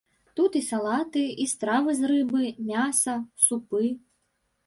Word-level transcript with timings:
Тут 0.37 0.51
і 0.59 0.61
салаты, 0.67 1.23
і 1.43 1.45
стравы 1.51 1.91
з 2.01 2.09
рыбы, 2.11 2.43
мяса, 2.69 3.13
супы. 3.47 3.83